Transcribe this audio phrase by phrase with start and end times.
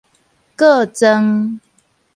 [0.55, 1.59] 告狀